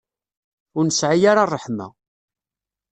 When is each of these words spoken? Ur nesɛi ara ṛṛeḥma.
Ur 0.77 0.83
nesɛi 0.85 1.25
ara 1.31 1.43
ṛṛeḥma. 1.49 1.87